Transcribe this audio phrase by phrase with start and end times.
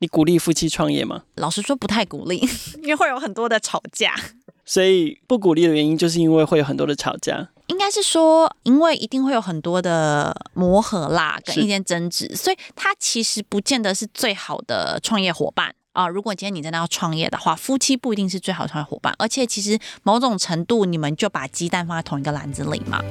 [0.00, 1.24] 你鼓励夫妻创业吗？
[1.36, 2.38] 老实说，不太鼓励，
[2.82, 4.14] 因为会有很多的吵架。
[4.64, 7.46] 所以不鼓励的原因，就是因为会有很多的吵架。
[7.66, 16.08] 应该是说，因为一定会有很多的磨合啦，跟一些争执，所以他其实不见得是最好的创业伙伴啊。
[16.08, 23.02] 如果今天你真的要创业的话，夫妻不一定是最好的创业伙伴，而且其实某种程度，你们就把鸡蛋放在同一个篮子里嘛。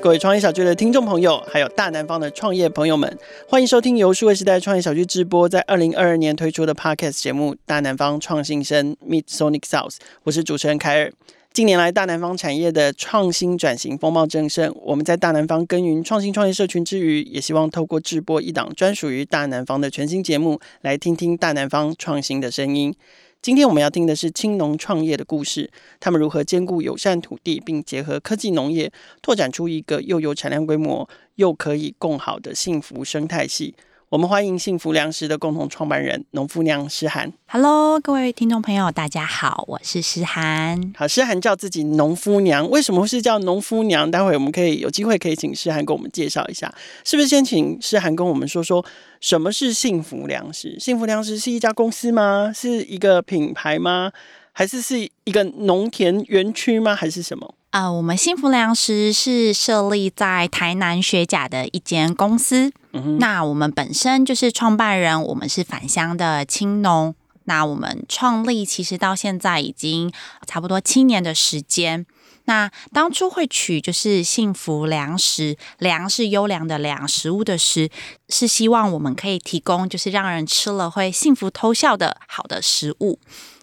[0.00, 9.90] 各位创业小聚的听众朋友，还有大南方的创业朋友们，欢迎收听由数位时代创业小聚直播，在二零二二年推出的 Podcast 节目《大南方创新声 Meet Sonic South》。
[10.22, 11.12] 我是主持人凯尔。
[11.52, 14.72] 近年来，大南方产业的创新转型风貌正盛。
[14.84, 22.94] 我们在大南方耕耘创新创业社群之余，也希望透过直播一档专属于大南方的全新节目，来听听大南方创新的声音。
[23.40, 33.74] 今天我们要听的是青农创业的故事，他们如何兼顾友善土地，并结合科技农业，拓展出一个又有产量规模，又可以共好的幸福生态系。
[34.10, 37.30] 我们欢迎幸福粮食的共同创办人农夫娘诗涵。
[37.46, 40.94] Hello，各位听众朋友，大家好，我是诗涵。
[40.96, 44.10] 好，诗涵叫自己农夫娘，为什么会是叫农夫娘？
[44.10, 48.82] 待会我们可以有机会可以请诗涵给我们介绍一下，是不是先请诗涵跟我们说说
[49.20, 50.78] 什么是幸福粮食？
[50.80, 52.50] 幸福粮食是一家公司吗？
[52.56, 54.10] 是一个品牌吗？
[54.52, 56.94] 还是是一个农田园区吗？
[56.94, 57.54] 还是什么？
[57.70, 62.72] 啊、呃，我们幸福粮食是设立在台南学甲的一间公司。
[62.92, 67.14] 嗯，那我们本身就是创办人，我们是返乡的青农。
[67.44, 70.10] 那我们创立其实到现在已经
[70.46, 72.06] 差不多七年的时间。
[72.44, 77.90] 那当初会取就是幸福粮食，粮是优良的粮，食物的食，
[78.30, 83.18] 是希望我们可以提供就是让人吃了会幸福偷笑的好的食物。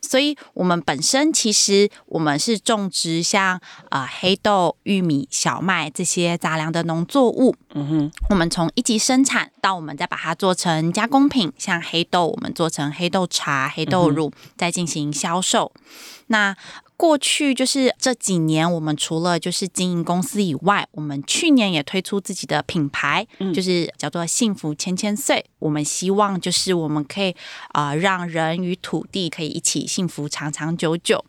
[0.05, 3.59] 所以，我们本身其实我们是种植像
[3.89, 7.55] 呃黑豆、玉米、小麦这些杂粮的农作物。
[7.73, 15.71] 嗯哼，我们从一级生产到我们再把它做成加工品，像黑豆，我们做成黑豆茶、黑豆乳，再进行销售。
[16.27, 16.55] 那
[16.97, 25.45] 过去就是这几年，我们除了就是经营公司以外，我们去年也推出自己的品牌，嗯、就是叫做“幸福千千岁”。
[25.59, 27.35] 我们希望就是我们可以
[27.69, 31.23] 啊、呃，让人与土地可以一起幸福长长久久。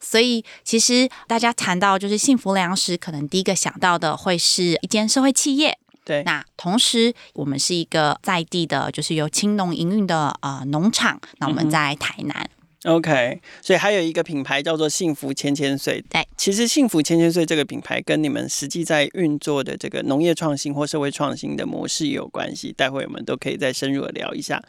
[0.00, 5.78] 所以，其实大家谈到就是幸福粮食，可能第一个想到的会是一间社会企业。
[6.04, 11.20] 对，那同时我们是一个在地的，就是由青农营运的呃农场。
[11.38, 12.48] 那我们在台南。
[12.52, 12.57] 嗯
[12.88, 16.02] OK，所以还有一个品牌叫做“幸福千千岁”。
[16.08, 22.72] 对，其实“幸福千千岁”这个品牌跟你们实际在运作的这个农业创新或社会创新的模式也有关系。
[22.72, 24.62] 待会我们都可以再深入的聊一下。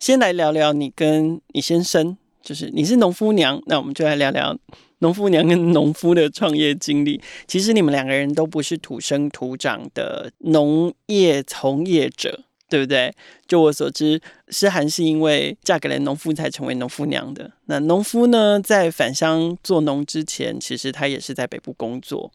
[0.00, 4.58] 先来聊聊你跟你先生，就是你是农夫娘，那我们就来聊聊
[4.98, 7.20] 农夫娘跟农夫的创业经历。
[7.46, 12.46] 其实你们两个人都不是土生土长的农业从业者。
[12.70, 13.12] 对不对？
[13.48, 17.50] 就我所知，诗涵是因为嫁给了农夫才成为农夫娘的。
[17.66, 22.30] 那农夫呢，在返乡做农之前，其实他也是在北部工作，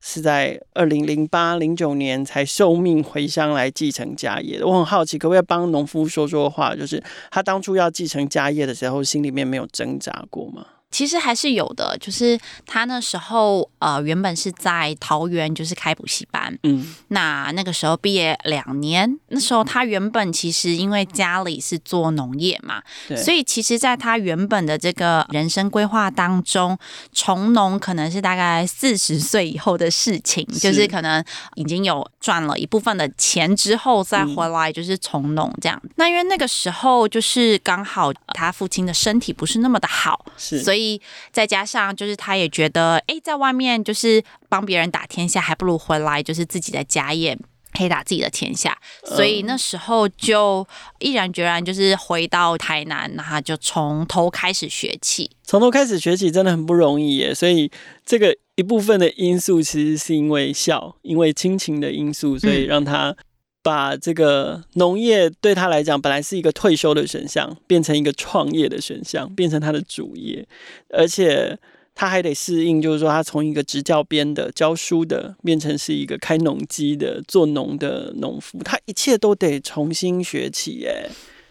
[0.00, 4.62] 是在二零零八零九年才受命回乡来继承家业。
[4.62, 6.76] 我很好奇，可不可以帮农夫说说话？
[6.76, 10.66] 就是他当初要继承家业的时候，心里面没有挣扎过吗？
[10.92, 16.56] 其实还是有的，就是他那时候呃，原本是在桃园，就是开补习班。
[16.64, 26.78] 嗯，那那个时候毕业两年，那时候他原本其实因为家里是做农业嘛，对，所以其实在他原本的这个人生规划当中，
[27.10, 31.24] 从农可能是大概四十岁以后的事情，是就是可能
[31.54, 35.80] 已经有赚了一部分的钱之后再回来就是从农这样。
[35.84, 40.81] 嗯、那因为那个时候就是刚好他父亲的身体不是那么的好，是，所以。
[41.30, 47.38] 再加上，就是他也觉得，哎，在外面就是帮别人打天下，还不如回来就是自己的家业
[47.76, 48.76] 可以打自己的天下。
[49.04, 50.66] 所以那时候就
[50.98, 55.30] 毅然决然就是回到台南，然后就从头开始学起。
[55.42, 57.34] 从头开始学起真的很不容易耶。
[57.34, 57.70] 所以
[58.04, 63.16] 这个一部分的因素其实是因为孝，因为亲情的因素，所以让他。
[63.62, 70.44] 把这个农业对他来讲本来是一个退休的选项，变成一个创业的选项，变成他的主业，
[70.90, 71.56] 而且
[71.94, 80.72] 他还得适应，就是说他从一个执教编的教书的，变成是一个开农机的做农的农夫，他一切都得重新学起。
[80.80, 81.08] 耶。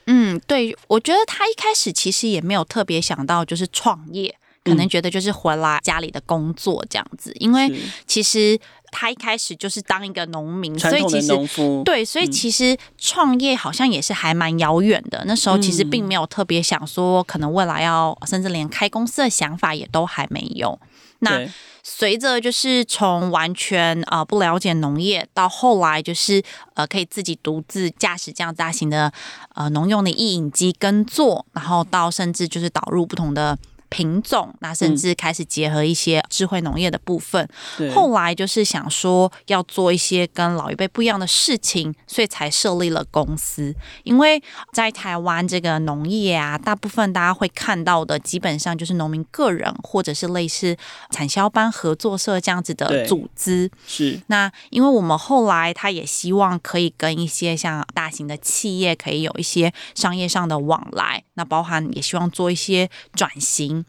[0.07, 4.35] 嗯，对，我觉得他一开始其实也没有特别想到就是创业。
[4.63, 7.73] 可能觉得就是回来家里的工作这样子，因为
[8.05, 8.59] 其实
[8.91, 11.33] 他一开始就是当一个农民，所以其实
[11.83, 15.23] 对，所以其实创业好像也是还蛮遥远的。
[15.25, 20.79] 那时候其实并没有特别想说，可能未来要甚至连开公司的想法也都还没有。
[21.23, 21.43] 那
[21.83, 26.41] 随着就是从完全呃不了解农业，到后来就是
[26.75, 29.11] 呃可以自己独自驾驶这样大型的
[29.55, 33.57] 呃农用的意影机耕作，然后到甚至就是导入不同的。
[33.91, 37.45] 品种，那甚至开始结合一些智慧农业的部分。
[37.77, 43.75] 嗯、后来就是想说要做一些跟老一辈不一样的事情，所以才设立了公司。
[44.03, 44.41] 因为
[44.71, 50.77] 在台湾这个农业啊，大部分大家会看到的，基本上就是农民个人或者是类似
[51.09, 53.69] 产销班合作社这样子的组织。
[53.85, 54.21] 是。
[54.27, 63.80] 那因为我们后来他也希望可以跟一些像大型的企业可以有一些商业上的往来，那包含也希望做一些转型。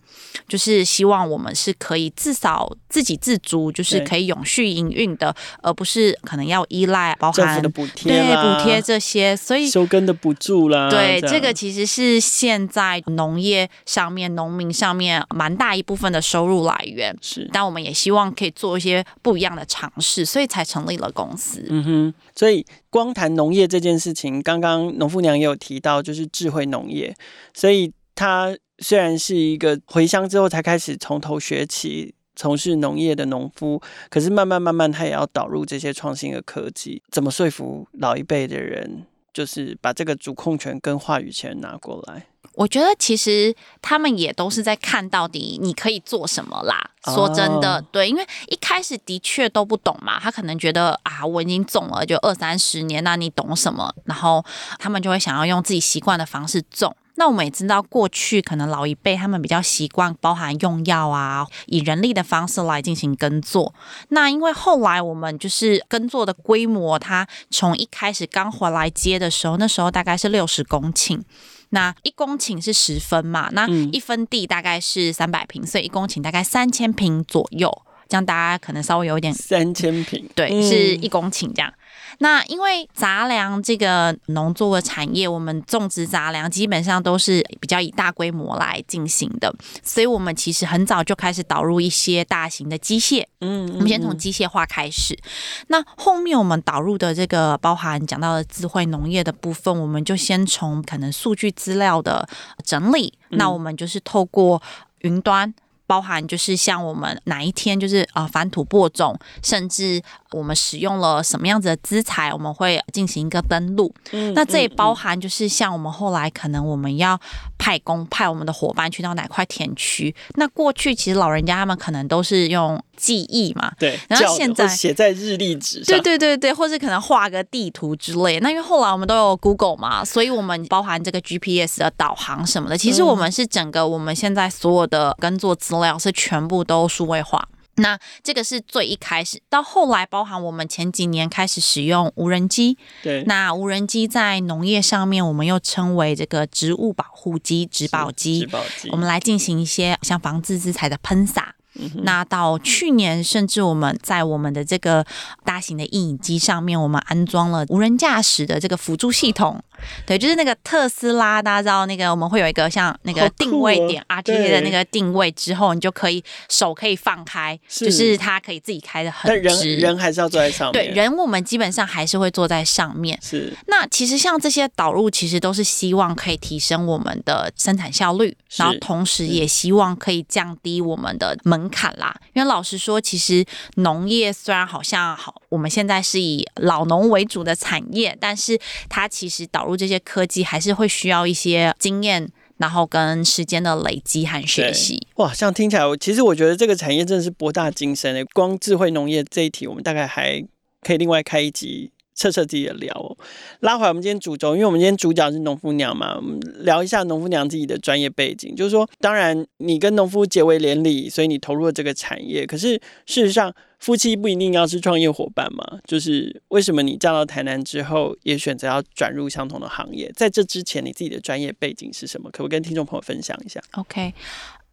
[0.48, 9.36] 就是希望我们是可以至少自给自足，就是可以永续营运的，而不是可能要依赖包含的补贴、对补贴这些。
[9.36, 17.16] 所以收耕的补助啦，对这，这个其实是现在农业上面农民上面蛮大一部分的收入来源。
[17.20, 21.64] 是，但我们也希望可以做一些不一样的尝试，所以才成立了公司。
[21.68, 27.14] 嗯哼，所以光谈农业这件事情，刚刚农夫娘也有提到，就是智慧农业，
[27.54, 28.56] 所以他。
[28.82, 33.80] 虽然是一个回乡之后才开始从头学起从事农业的农夫，
[34.10, 37.02] 可是慢慢慢慢他也要导入这些创新的科技。
[37.10, 42.26] 怎么说服老一辈的人，就是把这个主控权跟话语权拿过来？
[42.54, 46.90] 我觉得其实他们也都是在看到底你可以做什么啦。
[47.04, 53.94] 说真的，对，因为一开始的确都不懂嘛，他可能觉得啊，我已经种了就二三十年，那你懂什么？
[54.04, 54.44] 然后
[54.78, 56.94] 他们就会想要用自己习惯的方式种。
[57.16, 63.74] 那我们也知道，过去可能老一辈他们比较习惯包含用药啊，以人力的方式来进行耕作。
[64.08, 71.20] 那因为后来我们就是耕作的规模，它从一开始刚回来接的时候，那时候大概是六十公顷，
[71.68, 77.70] 那一公顷是十分嘛，那一分地大概是三百平，所以一公顷大概三千平左右。
[78.08, 81.72] 这样大家可能稍微有一点三千平，对，是一公顷这样。
[82.22, 89.52] 那因为杂粮这个农作物产业，我们种植杂粮基本上都是比较以大规模来进行的，
[89.82, 93.26] 所以我们其实很早就开始导入一些大型的机械。
[93.40, 95.18] 嗯，我们先从机械化开始。
[95.66, 102.28] 那后面我们导入的这个包含讲到的智慧农业的部分，我们就先从可能数据资料的
[102.64, 103.12] 整理。
[103.30, 104.62] 那我们就是透过
[105.00, 105.52] 云端。
[105.84, 110.00] 包含就是像我们哪一天就是呃返土播种，甚至
[110.32, 113.92] 我们使用了什么样子的资材，我们会进行一个登录。
[114.12, 117.18] 嗯，那这也包含就是像我们后来可能我们要
[117.58, 120.14] 派工派我们的伙伴去到哪块田区。
[120.34, 128.38] 那过去其实老人家他们可能都是用记忆嘛，对，然后现在写在日历纸上，对对对对，或是可能画个地图之类。
[128.40, 137.48] 那因为后来我们都有 Google 嘛，所以我们包含这个 GPS 的导航什么的，其实我们是整个我们现在所有的耕作资料是全部都数位化。
[137.76, 142.76] 那这个是最一开始，到后来包含我们前几年开始使用无人机。
[143.02, 148.40] 对，那无人机在农业上面，我们又称为这个植物保护机、植保机。
[148.40, 151.54] 植保机，我们来进行一些像防治资材的喷洒。
[152.02, 155.04] 那到去年，甚至我们在我们的这个
[155.44, 159.62] 大型的印影机上面，我们安装了无人驾驶的这个辅助系统。
[160.06, 169.70] 对，就是那个特斯拉，大家知道那个我们会有一个像那个定位点 RTA 的那个定位之后，你就可以手可以放开，就是它可以自己开的很直。
[169.70, 170.72] 人人还是要坐在上面。
[170.72, 173.18] 对，人我们基本上还是会坐在上面。
[173.20, 173.52] 是。
[173.66, 182.18] 那其实像这些导入，其实都是希望可以提升我们的生产效率，然后同时也希望可以降低我们的门门槛啦。
[182.32, 183.44] 因为老实说，其实
[183.76, 189.72] 农业虽然好像好，我们现在是以老农为主的产业，但是它其实导入。
[189.82, 195.08] 这些科技还是会需要一些经验，然后跟时间的累积和学习。
[195.16, 198.24] 哇，像听起来，其实我觉得这个产业真的是博大精深诶。
[198.26, 200.40] 光智慧农业这一题，我们大概还
[200.82, 203.16] 可以另外开一集彻彻底底的聊哦。
[203.60, 208.54] 拉回我们今天主轴，因为我们今天主角是农夫娘嘛，我们聊一下农夫娘自己的专业背景。
[208.54, 212.46] 就是说，当然你跟农夫结为连理，所以你投入了这个产业。
[212.46, 212.74] 可是
[213.06, 220.10] 事实上，夫妻不一定要是创业伙伴嘛，就是为什么你嫁到台南之后也选择要转入相同的行业？
[220.14, 222.30] 在这之前，你自己的专业背景是什么？
[222.30, 224.14] 可不可以跟听众朋友分享一下？OK，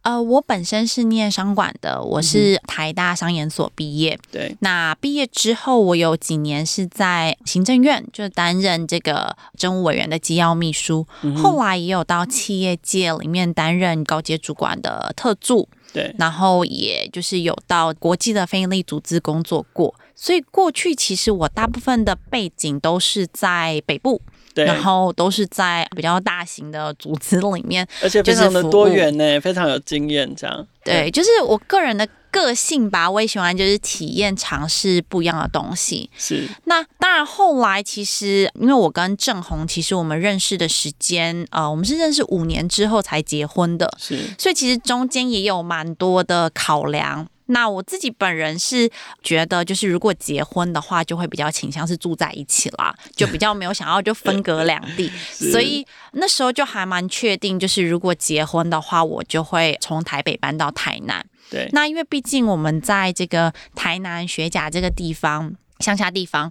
[0.02, 4.18] 呃，我本身是念商管的，我是台大商研所毕业。
[4.32, 11.06] 对、嗯，那毕业之后，我有几年是在行政院，就担任这个政务委员的机要秘书。
[11.22, 15.68] 嗯、后来也有到企业界里面担任高阶主管的特助。
[15.92, 19.92] 对，然后也就是有到国际的非营利组织工作过。
[20.14, 24.22] 所以过去其实我大部分的背景都是在北部。
[24.54, 30.34] 对，然后都是在比较大型的组织里面，而且非常的多元呢，非常有经验。
[30.34, 36.10] 这样，对，就是我个人的个性吧，我也喜欢就是体验尝试不一样的东西。
[36.16, 47.26] 是，那当然后来其实因为我跟郑红，其实我们认识的时间，呃，我们是认识五年之后才结婚的，是，所以其实中间也有蛮多的考量。
[47.50, 48.90] 那我自己本人是
[49.22, 61.24] 觉得，就是如果结婚的话，就会比较倾向是住在一起啦，就比较没有想要就分隔两地， 所以那时候就还蛮确定，就是如果结婚的话，我就会从台北搬到台南。
[61.50, 65.54] 对，那因为毕竟我们在这个台南学甲这个地方。
[65.80, 66.50] 乡下地方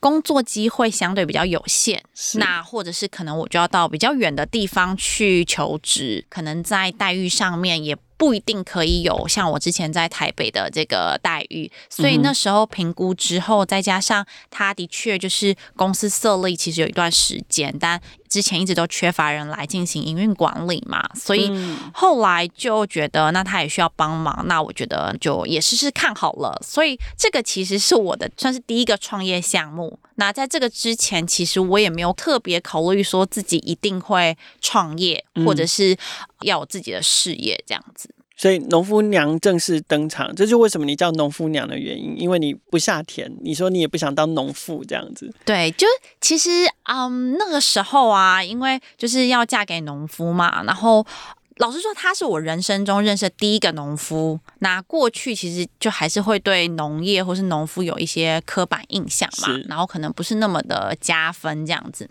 [0.00, 2.02] 工作机会相对比较有限，
[2.40, 18.00] 那或者是可能我就要到比较远的地方去求职，可能在待遇上面也不一定可以有像我之前在台北的这个待遇，所以那时候评估之后，再加上他的确就是公司设立其实有一段时间，但。
[18.26, 21.48] 之前一直都缺乏人来进行营运管理嘛，所以
[21.92, 26.60] 后来就觉得那他也需要帮忙，那我觉得就也试试看好了。
[26.60, 30.00] 所以这个其实是我的算是第一个创业项目。
[30.16, 35.96] 那在这个之前，其实我也没有特别考虑说自己一定会创业，或者是
[36.42, 38.08] 要有自己的事业这样子。
[38.36, 45.32] 所以农夫娘正式登场，这就为什么你叫农夫娘的原因，因为你不下田，你说你也不想当农妇这样子。
[45.44, 45.86] 对，就
[46.20, 46.50] 其实
[46.82, 51.06] 嗯那个时候啊，因为就是要嫁给农夫嘛，然后
[51.58, 54.40] 老实说，他是我人生中认识的第一个农夫。
[54.58, 62.10] 那过去其实就还是会对农业或是农夫有一些刻板印象嘛，然后可能不是那么的加分这样子，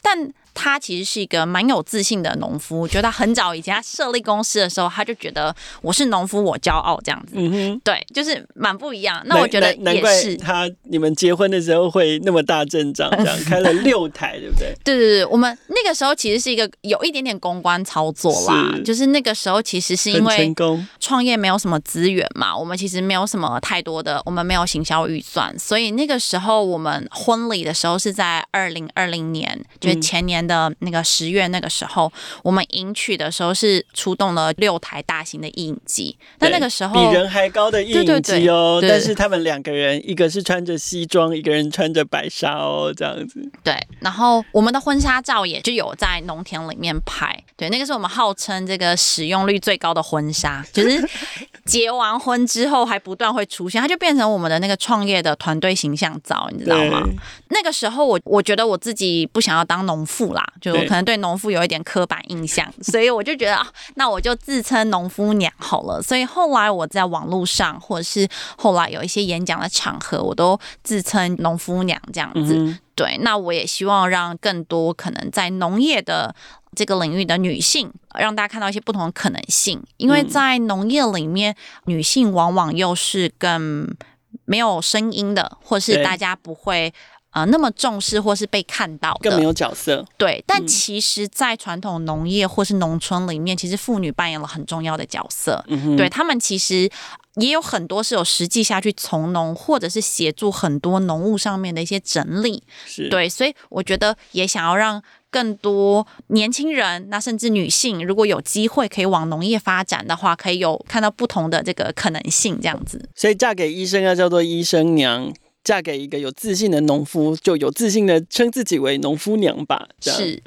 [0.00, 0.32] 但。
[0.54, 7.32] 他其实是一个蛮有自信的农夫，我觉得他很早以前他设立公司的时候，他就觉得我是农夫，我骄傲这样子。
[7.34, 9.20] 嗯哼，对，就是蛮不一样。
[9.26, 14.72] 那我觉得也是他，你们结婚的时候会那么大阵仗，这样开了六台， 对不对？
[14.84, 20.54] 对对对，我们那个时候其实是一个有一点点公关操作啦，是就是那个时候其实是因为
[21.00, 30.43] 创业没有什么资源嘛，我们其实没有什么太多的，我们没有行销预算，所以那个时候我们婚礼的时候是在二零二零年，就是前年。
[30.46, 43.40] 的那个十月那个时候，我们迎娶的时候是出动了六台大型的影机，但那个时候比人还高的影机哦，但是他们两个人，一个是穿着西装，一个人穿着白纱哦，这样子。
[43.62, 51.08] 对，然后我们的婚纱照也就有在农田里面拍，对，那个是我们号称这个使用率最高的婚纱，就是
[51.64, 57.02] 结完婚之后还不断会出现，它就变成我们的那个创业的团队形象照，你知道吗？
[57.50, 60.33] 那个时候我我觉得我自己不想要当农妇。
[60.34, 66.02] 啦，就可能对农夫有一点刻板印象，所以我就觉得啊，那我就自称农夫娘好了。
[66.02, 72.54] 所以后来我在网络上，或者是后来有一些演讲的场合，我都自称农夫娘这样子。
[72.56, 76.34] 嗯、对，那我也希望让更多可能在农业的
[76.74, 79.82] 这个领域的女性，让大家看到一些不同的可能性。
[79.96, 83.96] 因为在农业里面，女性往往又是更
[84.44, 86.92] 没有声音的，或是大家不会。
[87.34, 90.06] 啊、呃，那么重视或是被看到的，更没有角色。
[90.16, 95.64] 对，但其实，在传统农业或是农村里面，嗯、其实妇女扮演了很重要的角色。
[95.66, 96.88] 嗯哼，对他们其实
[97.34, 102.62] 也有很多是有实际下去从农，或者是协助很多农务上面的一些整理。
[102.86, 113.08] 是对，所以我觉得也想要让更多年轻人，那甚至女性，如果有机会可以往农业发展的话，可以有看到不同的这个可能性，这样子。
[113.16, 115.34] 所以嫁给医生要叫做医生娘。
[115.64, 119.88] 嫁给一个有自信的农夫，就有自信的称自己为农夫娘吧。
[119.98, 120.42] 这样是。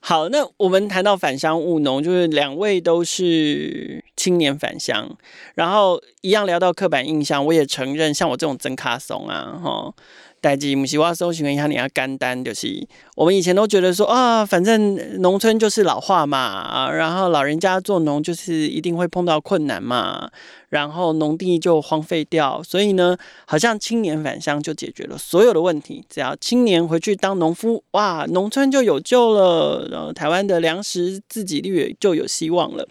[0.00, 5.18] 好，那我们谈到返乡务农，就是两位都是青年返乡，
[5.54, 9.92] 然后一样聊到刻板印象，我也承认，像我这种真卡怂啊，哈。
[10.40, 12.86] 代志不是我搜寻一下，你要简单就是。
[13.14, 20.30] 我们以前都觉得说啊，反正农村就是老化嘛，然后老人家做农就是一定会碰到困难嘛，
[20.70, 32.88] 然后农地就荒废掉，所以呢，好像青年返乡就解决了所有的问题，只要青年回去当农夫，哇，农村就有救了，然后台湾的粮食自给率就有希望了。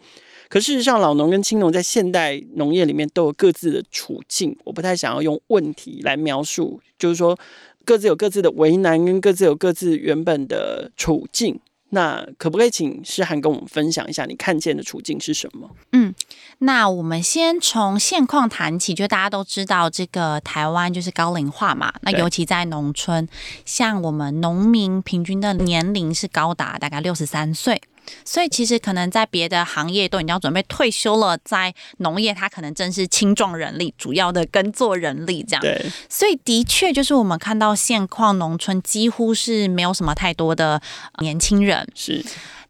[0.50, 4.58] 可事实上，老农跟青农在现代农业里面都有各自的处境。
[4.66, 7.38] 我不太想要用问题来描述，就是说
[7.86, 11.60] 各自有各自的为难，跟各自有各自原本的处境。
[11.92, 15.70] 那可不可以请诗涵跟我们分享一下你看见的处境是什么？
[15.92, 16.14] 嗯，
[16.60, 23.28] 那我们先从现况谈起，就大家都知道这个台湾就是高龄化嘛，那尤其在农村，
[23.66, 27.82] 像我们农民平均的年龄是高达大概六十三岁。
[28.26, 35.62] 所以其实可能在别的行业都已经要准备退休了，在农业它可能正是青壮人力主要的耕作人力这样。
[35.62, 40.82] 对，所以的确就是我们看到现况，农村几乎是没有什么太多的
[41.20, 41.88] 年轻人。
[41.94, 42.24] 是。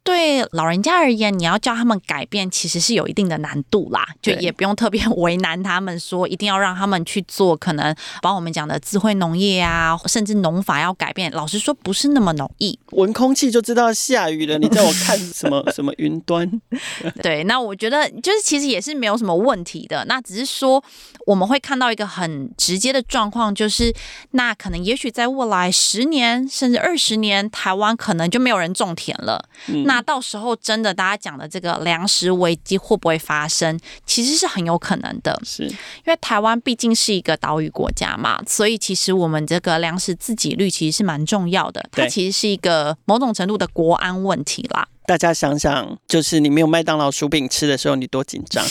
[0.09, 4.03] 对老人家而言，你要叫他们改变，其实是有一定的难度啦。
[4.23, 7.55] 就也不用特别 为难他们，说一定要让他们去做。
[7.55, 12.77] 可能把我们讲的智慧农业啊，甚至农法要改变，老实说不是那么容易。
[12.93, 16.49] 闻空气就知道下雨了，你叫我看什么什么云端？
[17.21, 20.03] 对，那我觉得就是其实也是没有什么问题的。
[20.05, 20.83] 那只是说
[21.27, 23.93] 我们会看到一个很直接的状况，就是
[24.31, 29.47] 那可能也许在未来十年甚至二十年，台湾可能就没有人种田了。
[29.67, 33.79] 嗯那到时候真的大家讲的这个粮食危机会不会发生？
[34.05, 44.87] 其实是很有可能的，是因为台湾毕竟是一个岛屿国家嘛，所以其实我们这个粮食自给率其实是蛮重要的，它其实是一个某种程度的国安问题啦。
[45.05, 48.63] 大家想想，就是你没有麦当劳薯饼吃的时候，你多紧张。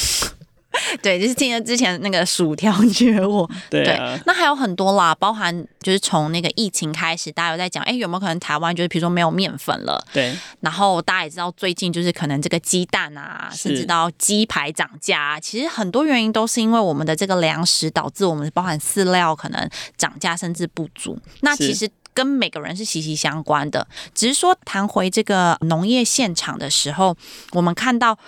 [1.02, 9.98] 对，就是听了之前那个薯条 绝我，对啊，对，那还有很多啦，包含就是从那个疫情开始，大家有在讲，哎，有没有可能台湾就是比如说没有面粉了？
[10.12, 21.18] 对，然后大家也知道最近就是可能这个鸡蛋啊，甚至到鸡排涨价，其实很多原因都是因为我们的这个粮食导致我们包含饲料可能涨价甚至不足。
[21.40, 27.16] 那其实跟每个人是息息相关的，只是说谈回这个农业现场的时候，
[27.52, 28.18] 我们看到。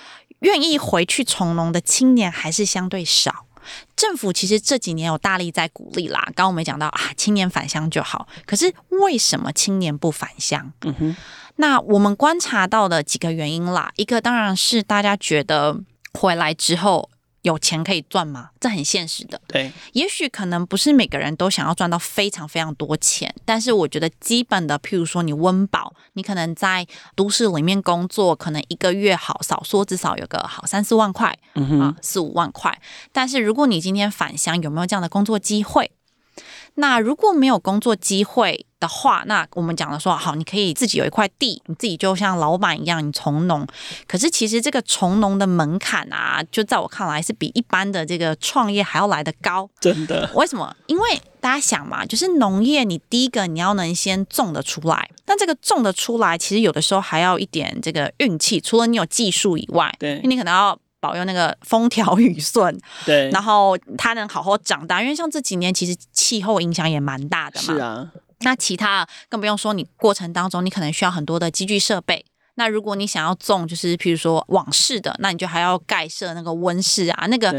[0.41, 3.47] 愿意回去从农的青年还是相对少，
[3.95, 6.23] 政府其实这几年有大力在鼓励啦。
[6.27, 10.73] 刚刚我们讲到啊，青年返乡就好，可是为什么青年不返乡？
[10.83, 11.17] 嗯哼，
[11.57, 15.79] 那我们观察到的几个原因啦，一个当然是大家觉得
[16.15, 17.10] 回来之后。
[17.43, 18.51] 有钱可以赚吗？
[18.61, 19.41] 这很现实的。
[19.47, 32.81] 对，也许可能不是每个人都想要赚到非常非常多钱，但是我觉得基本的，譬如说你温饱，你可能在都市里面工作，可能一个月好少说至少有个好三四万块，嗯，啊，四五万块。
[33.13, 35.93] 但是如果你今天返乡，有没有这样的工作机会？
[36.75, 43.65] 那如果没有工作机会的话，那我们讲的说好，你可以自己有一块地，你自己就像老板一样，你从农。
[44.09, 49.69] 可是其实这个从农的门槛啊，就在我看来是比一般的这个创业还要来得高。
[49.79, 50.29] 真的？
[50.35, 50.75] 为什么？
[50.87, 58.61] 因为大家想嘛，就是农业，你第一个你要能先种得出来，但这个种得出来，其实有的时候还要一点这个运气。
[58.61, 60.79] 除了你有技术以外，对，因为你可能要。
[61.03, 65.01] 保佑那个风调雨顺， 对，然后它能好好长大。
[65.01, 67.73] 因为像这几年，其实气候影响也蛮大的嘛。
[67.75, 72.25] 是啊，那其他更不用说，你过程当中你可能需要很多的机具设备。
[72.55, 77.55] 那如果你想要种，就是譬如说网式的，那你就还要盖设那个温室啊，那个。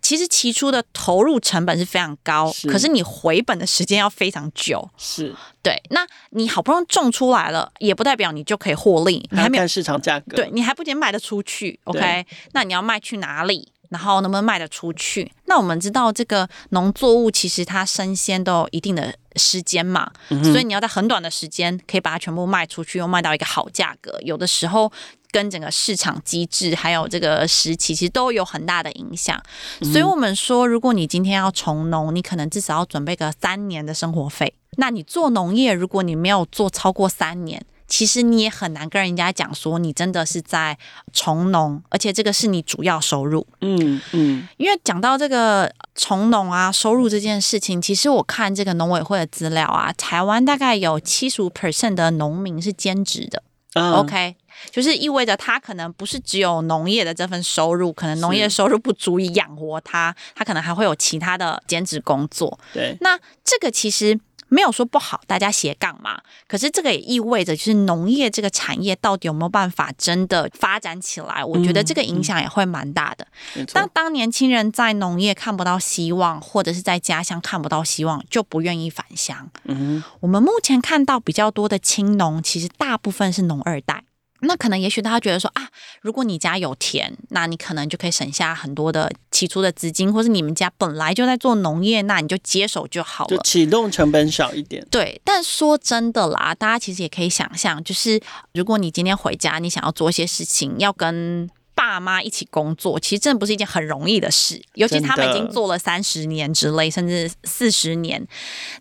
[0.00, 4.88] 其实起初的投入成本是非常高，是，可是你回本的时间要非常久。
[4.96, 5.82] 是，对。
[5.90, 9.28] 那你好不容易种出来了，也不代表你就可以获利。
[9.30, 11.78] 你还没有看市场价格，对，你还不仅卖得出去。
[11.84, 13.70] OK，那你要卖去哪里？
[13.90, 15.30] 然后能不能卖得出去？
[15.44, 24.18] 那我们知道这个农作物其实它生鲜都有一定的时间嘛，嗯、所以你要在很短的时间可以把它全部卖出去，又卖到一个好价格。
[24.22, 24.92] 有的时候
[25.30, 29.40] 跟整个市场机制还有这个时期其实都有很大的影响。
[29.80, 34.52] 嗯、所以我们说，如果你今天要从农，你可能至少要准备个三年的生活费。
[34.76, 40.78] 那你做农业，如果你没有做超过三年，其实你也很难跟人家讲说你真的是在
[41.12, 43.46] 从农，而且这个是你主要收入。
[43.62, 53.42] 嗯嗯，因为讲到这个从农啊，收入这件事情，其实我看这个农委会的资料啊，台湾大概有七十五 percent 的农民是兼职的。
[53.74, 54.36] Uh, OK，
[54.70, 62.58] 就是意味着他可能不是只有农业的这份收入，可能农业收入不足以养活他，他可能还会有其他的兼职工作。
[62.74, 64.20] 对，那这个其实。
[64.48, 66.20] 没有说不好，大家斜杠嘛。
[66.46, 71.44] 可是这个也意味着，就是农业这个产业到底有没有办法真的发展起来？
[71.44, 73.26] 我觉得这个影响也会蛮大的。
[73.56, 79.48] 嗯嗯、当当年轻人在农业看不到希望，或者是在家乡看不到希望，就不愿意返乡。
[79.64, 84.04] 嗯，我们目前看到比较多的青农，其实大部分是农二代。
[84.40, 85.68] 那可能也许大家觉得说啊，
[86.00, 94.86] 如果你家有田，那你可能就可以省下很多的起初的资金，或是你们家本来就在做农业，那你就接手就好了，就启动成本少一点。
[94.90, 98.20] 对，但说真的啦，大家其实也可以想象，就是
[98.54, 108.26] 如果你今天回家，你想要做一些事情，要跟爸妈一起工作，其实真的不是一件很容易的事，尤其他们已经做了三十年之类，甚至四十年。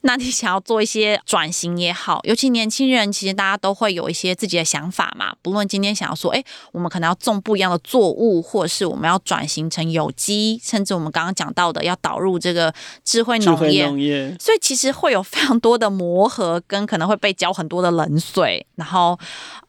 [0.02, 5.36] 那你想要做一些转型也好，尤其年轻人，其实大家都会有一些自己的想法嘛。
[5.44, 13.86] 不论今天想要说，哎，我们可能要种不一样的作物，或者是我们要转型成有机，甚至我们刚刚讲到的要导入这个智慧农业。
[13.86, 14.36] 农业。
[14.40, 19.20] 所以其实会有非常多的磨合，跟可能会被浇很多的冷水，然后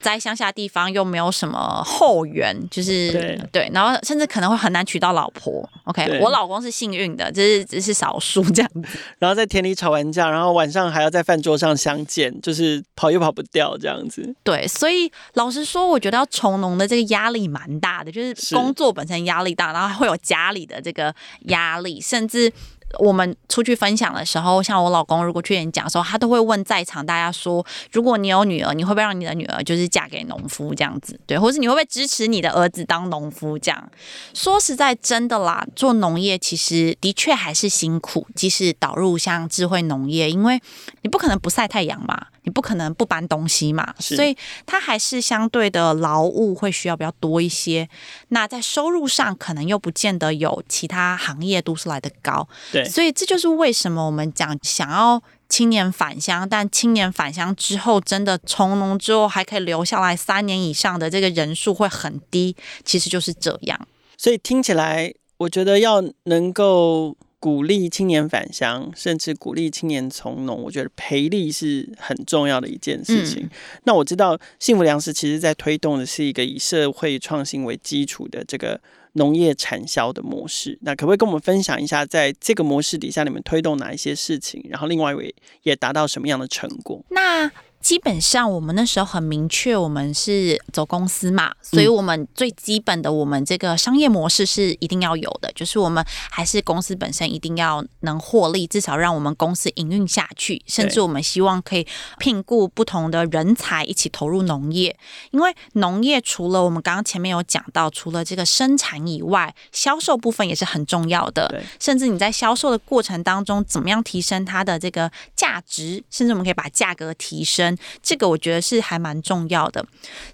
[0.01, 3.18] 在乡下地方又没有什么后援，就是。
[3.21, 5.69] 对对，然后甚至可能会很难娶到老婆。
[5.85, 8.71] OK，我老公是幸运的，只是只是少数这样。
[9.19, 14.35] 然后在田里吵完架，然后晚上还要在饭桌上相见，就是跑又跑不掉这样子。
[14.43, 21.15] 对，所以老实说，我觉得要从农的这个压力蛮大的，就是工作本身压力大，然后还会有家里的这个
[21.47, 22.53] 压力，甚至。
[22.99, 31.19] 我们出去分享的时候，像我老公如果去演讲的时候，他都会问在场大家说：如果你有女儿，你会不会让你的女儿就是嫁给农夫这样子？
[31.27, 33.91] 对，或是你会不会支持你的儿子当农夫这样？
[34.33, 40.61] 说实在，真的啦，做农业其实的确还是辛苦，即使导入像智慧农业，因为
[41.03, 42.29] 你不可能不晒太阳嘛。
[42.45, 47.87] 你不可能不搬东西嘛，所以它还是相对的劳务会需要比较多一些。
[48.29, 52.49] 那在收入上，可能又不见得有其他行业都是来的高。
[52.83, 63.89] 对，所以这就是为什么我们讲想要青年返乡，但青年返乡之后，真的从农之后还可以留下来三年以上的这个人数会很低，其实就是这样。
[64.17, 67.17] 所以听起来，我觉得要能够。
[67.41, 73.45] 鼓励青年返乡，甚至鼓励青年从农，我觉得培力是很重要的一件事情。
[73.45, 73.51] 嗯、
[73.85, 78.81] 那我知道幸福粮食其实在推动的是一个以社会创新为基础的这个
[79.15, 80.79] 农业产销的模式。
[80.83, 84.65] 那可不可以跟我们分享一下，在这个模式底下，你们推动哪一些事情？
[84.69, 87.05] 然后另外一位也达到什么样的成果？
[87.11, 87.51] 那
[87.89, 101.87] 基本上，我们那时候很明确，我们是走公司嘛，所以我们最基本的，我们这个商业模式是一定要有的，就是我们还是公司本身一定要能获利，至少让我们公司营运下去，甚至我们希望可以
[102.19, 104.95] 聘雇不同的人才一起投入农业，
[105.31, 117.78] 因为农业除了我们刚刚前面有讲到，除了这个生产以外，销售部分也是很重要的，甚至你在销售的过程当中，怎么样提升它的这个价值，甚至我们可以把价格提升。
[118.03, 119.85] 这个我觉得是还蛮重要的，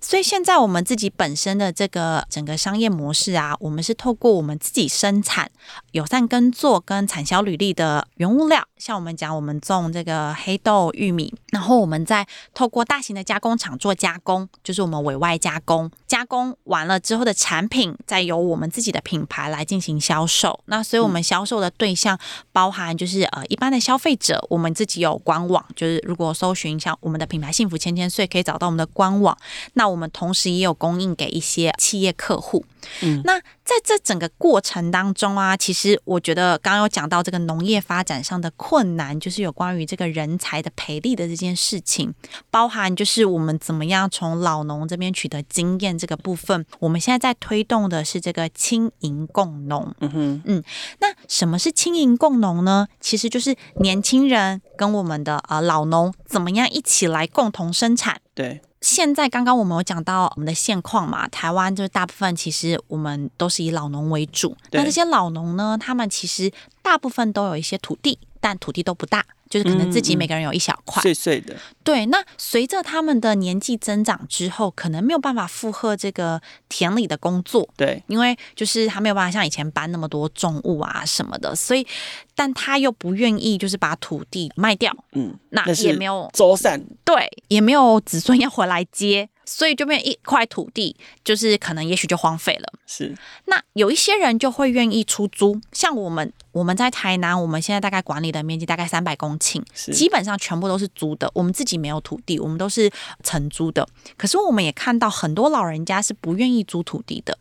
[0.01, 5.51] 所以现在我们自己本身的这个整个商业模式啊，我们是透过我们自己生产
[5.93, 20.61] 友善耕作跟产销履历的原物料，像我们讲我们种这个黑豆、玉米，然后我们再透过大型的加工厂做加工，就是我们委外加工，加工完了之后的产品，再由我们自己的品牌来进行销售。
[20.67, 22.17] 那所以我们销售的对象
[22.53, 27.25] 包含就是呃一般的消费者，我们自己有官网，就是如果搜寻像我们的。
[27.35, 29.37] 品牌幸福千千岁可以找到我们的官网，
[29.73, 32.65] 那我们同时也有供应给一些企业客户。
[33.03, 42.15] 嗯，那在这整个过程当中啊，其实我觉得刚刚有讲到这个农业发展上的困难，就是有关于这个人才的培力的这件事情，
[42.51, 46.65] 包含就是我们怎么样从老农这边取得经验这个部分。
[46.79, 49.95] 我们现在在推动的是这个轻盈共农。
[50.01, 50.65] 嗯哼，嗯，
[51.01, 52.87] 那什么是轻盈共农呢？
[53.01, 58.21] 其实就是年轻人跟我们的呃老农怎么样一起来共同生产。
[58.35, 58.61] 对。
[58.85, 64.55] 现在刚刚我们有讲到我们的现况嘛，台湾就是大部分其实我们都是以老农为主。
[64.73, 69.25] 那这些老农呢，他们其实大部分都有一些土地，但土地都不大。
[69.51, 71.55] 就是可能自己每个人有一小块、嗯、碎碎的，
[71.85, 72.07] 对。
[72.07, 78.03] 那随着他们的年纪增长之后，可能没有办法负荷这个田里的工作，对。
[78.09, 81.87] 因为就是他没有办法像以前搬那么多重物啊什么的，所以，
[82.35, 89.29] 但他又不愿意就是把土地卖掉，嗯，那也没有周散，对，也没有子孙要回来接。
[89.45, 92.73] 所以就变一块土地，就是可能也许就荒废了。
[92.87, 93.15] 是，
[93.47, 102.91] 那有一些人就会愿意出租，像我们，我们在台南，我们现在大概管理的面积大概三百公顷，基本上全部都是租的，我们自己没有土地，我们都是
[103.23, 103.87] 承租的。
[104.17, 107.37] 可是我们也看到很多老人家是不愿意租土地的，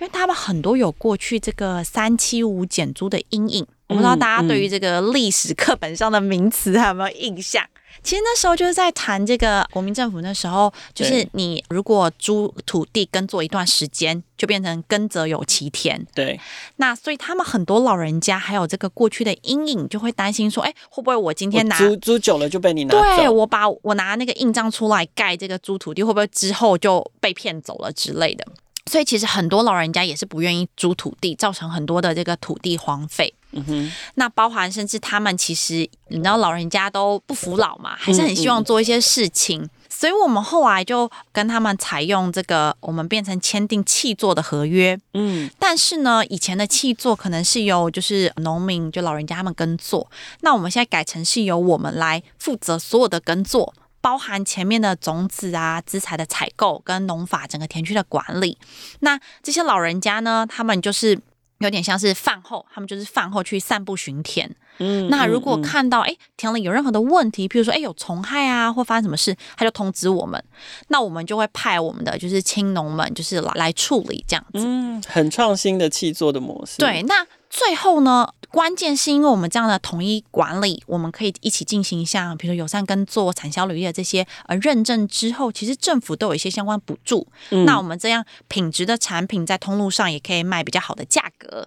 [0.00, 3.66] 因为他们很多有过去这个三七五减租的阴影。
[3.88, 7.64] 我不知道大家对于这个历史课本上的名词还有没有印象？
[8.02, 16.06] 其实那时候就是在谈这个国民政府那时候，就是你如果租土地耕作一段时间，就变成耕者有其田。
[16.14, 16.38] 对，
[16.76, 23.00] 那所以他们很多老人家还有这个过去的阴影，就会担心说，哎，会不会我今天拿租租久了就被你拿走？
[23.16, 28.46] 对，我把我拿那个印章出来盖这个租土地，会不会之后就被骗走了之类的？
[28.90, 33.34] 所以其实很多老人家也是不愿意租土地，造成很多的这个土地荒废。
[33.52, 39.62] 嗯哼，那包含甚至他们其实你知道老人家都不服老嘛，还是很希望做一些事情。
[39.62, 44.98] 嗯嗯、所以我们后来就跟他们采用这个，我们变成签订契作的合约。
[45.14, 58.58] 嗯，但是呢，以前的契作可能是由就是农民就老人家他们耕作，那我们现在改成是由我们来负责所有的耕作，包含前面的种子啊、资材的采购跟农法整个田区的管理。
[59.00, 61.18] 那这些老人家呢，他们就是。
[61.58, 64.54] 有点像是饭后，他们就是饭后去散步巡田。
[64.78, 70.42] 嗯，那如果看到哎、嗯、田里有任何的问题，譬如说哎有虫害啊，或发生什么事，他就通知我们，
[70.88, 74.60] 那我们就会派我们的就是青农们就是来来处理这样子。
[74.66, 76.78] 嗯，很创新的气作的模式。
[76.78, 77.26] 对，那。
[77.56, 87.26] 最后呢，关键是因为我们这样的统一管理，我们可以一起进行像比如说友善跟做、产销履历的这些呃认证之后，其实政府都有一些相关补助。
[87.50, 91.66] 嗯、那我们这样品质的产品在通路上也可以卖比较好的价格。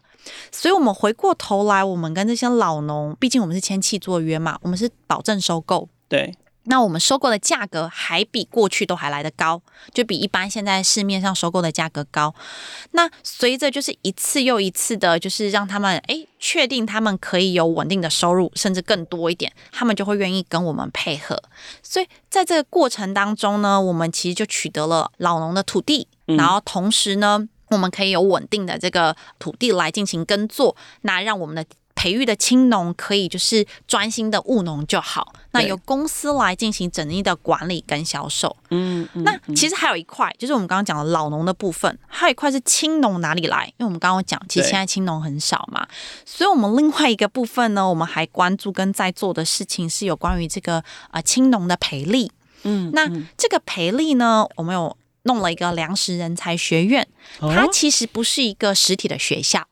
[0.52, 5.90] 所以，我们回过头来，我们跟这些老农，毕竟我们是签契作约嘛，我们是保证收购。
[6.08, 6.32] 对。
[6.70, 9.60] 那我们收购的价格还比过去都还来得高，
[9.92, 12.34] 就比一般现在市面上收购的价格高。
[12.92, 21.42] 那随着就是一次又一次的，就是让他们诶确定他们可以有稳定的收入，甚至更多一点，他们就会愿意跟我们配合。
[21.82, 31.66] 所以在这个过程当中呢，我们其实就取得了老农的土地，然后同时呢，我们可以有稳定的这个土地来进行耕作，那让我们的。
[32.00, 38.56] 培育的青农可以就是专心的务农就好，那由公司来进行整一的管理跟销售。
[38.70, 43.66] 嗯，那其实还有一块，就是我们刚刚讲的老农的部分，还有一块是青农哪里来？
[43.76, 45.86] 因为我们刚刚讲，其实现在青农很少嘛，
[46.26, 50.82] 所以我们另外一个部分呢，我们还关注跟在做的事情是有关于这个
[51.12, 52.32] 啊青农的培力。
[52.64, 57.06] 嗯，那这个培力呢，我们有弄了一个粮食人才学院，
[57.42, 59.68] 它其实不是一个实体的学校。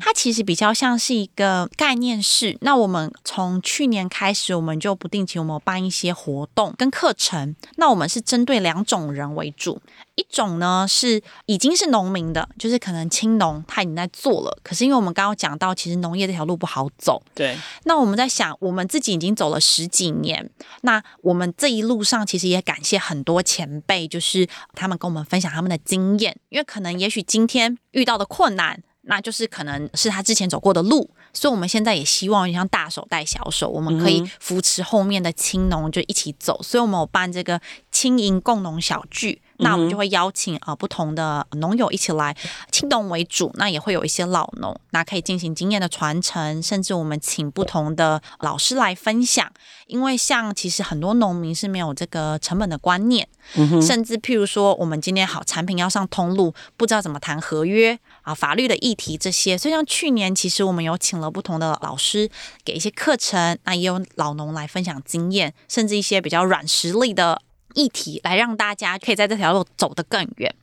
[0.00, 2.56] 它其实比较像是一个概念式。
[2.60, 7.54] 那我们从去年开始，我们就不定期我们办一些活动跟课程。
[7.76, 9.80] 那我们是针对两种人为主，
[10.14, 14.58] 一种呢是已经是农民的，就是可能青农他已经在做了。
[14.62, 17.22] 可是因为我们刚刚讲到，其实农业这条路不好走。
[17.34, 17.56] 对。
[17.84, 20.48] 那我们在想，我们自己已经走了十几年，
[20.82, 28.82] 那我们这一路上其实也感谢很多前辈，就是他们跟我们分享他们的经验，因为可能也许今天遇到的困难。
[29.06, 36.62] 那就是可能是他之前走过的路，所以我们现在也希望像大手带小手，我们可以扶持后面的青农就一起走。
[36.62, 39.40] 所以我们有办这个青银共农小聚。
[39.58, 42.36] 那我们就会邀请啊不同的农友一起来，
[42.70, 49.50] 青农为主，那也会有一些老农，那可以进行经验的传承，甚至我们请不同的老师来分享。
[49.86, 59.56] 因为像其实很多农民是没有这个成本的观念，嗯、甚至譬如说我们今天好产品要上通路，不知道怎么谈合约啊，法律的议题这些。
[59.56, 62.28] 所以像去年其实我们有请了不同的老师
[62.64, 67.40] 给一些课程，那也有老农来分享经验，甚至一些比较软实力的。
[67.74, 70.54] 议题来让大家可以在这条路走得更远。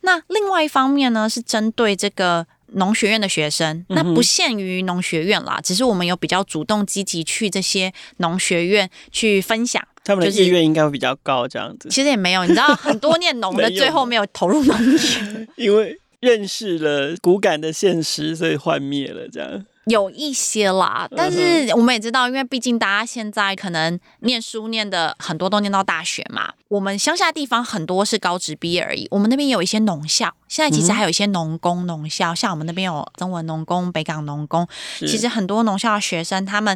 [0.00, 11.90] 那另外一方面呢，是针对这个农学院的学生，那不限于农学院啦，只是我们有比较主动积极去这些农学院去分享，他们的意愿应该会比较高，这样子。
[11.90, 19.64] 其实也没有，你知道，很多念农的最后没有投入农业， 因为认识了骨感的现实，所以幻灭了这样。
[19.86, 26.54] 有一些啦，但是我们也知道，因为毕竟大家现在可能念书念的很多都念到大学嘛。
[26.68, 34.66] 我们乡下地方很多是高职毕业而已，我们那边有一些农校，现在其实还有一些农工农校，嗯、像我们那边有中文农工、北港农工。
[35.00, 36.74] 其实很多农校的学生，他们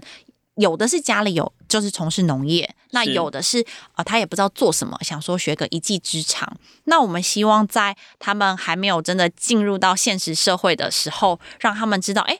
[0.58, 3.60] 有的是家里有就是从事农业，那有的是
[3.92, 6.56] 啊、呃，他也不知道做什么，想说学个一技之长。
[6.84, 12.38] 那我们希望在他们还没有真的进入到现实社会的时候，让他们知道，哎。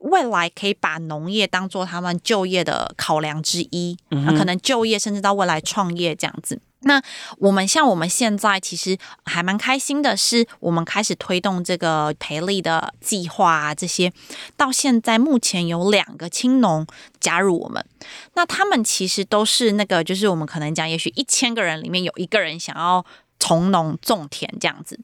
[0.00, 6.60] 未来可以把农业当做他们就业的考量之一，嗯，可能就业甚至到未来创业这样子。
[6.82, 7.02] 那
[7.36, 14.10] 我们像我们现在其实还蛮开心的是，我们开始推动这个培力的计划啊，这些
[14.56, 16.86] 到现在目前有两个青农
[17.20, 17.84] 加入我们。
[18.32, 23.04] 那他们其实都是那个，就是我们可能讲，也许一千个人里面有一个人想要
[23.38, 24.98] 从农种田这样子，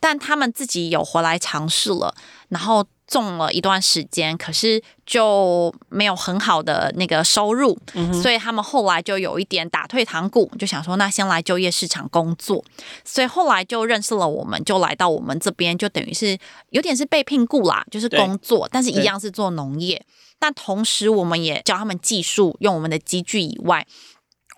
[0.00, 2.16] 但他们自己有回来尝试了，
[2.48, 2.84] 然后。
[3.10, 12.64] 种了一段时间，可是就没有很好的那个收入，嗯，所以他们后来就有一点打退堂鼓，就想说那先来就业市场工作，
[13.04, 16.38] 所以后来就认识了我们，就来到我们这边，就等于是
[16.70, 20.00] 有点是被聘雇啦，就是工作，但是一样是做农业，
[20.38, 23.84] 但同时我们也教他们技术，用我们的机具以外。